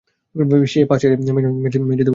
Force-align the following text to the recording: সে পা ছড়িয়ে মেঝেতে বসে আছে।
সে 0.65 0.79
পা 0.85 0.95
ছড়িয়ে 0.97 1.17
মেঝেতে 1.19 1.79
বসে 1.81 1.97
আছে। 1.97 2.09